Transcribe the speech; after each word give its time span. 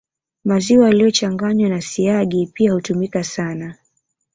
Maziwa 0.45 0.87
yaliyochanganywa 0.87 1.69
na 1.69 1.81
siagi 1.81 2.47
pia 2.53 2.73
hutumika 2.73 3.23
sana 3.23 3.75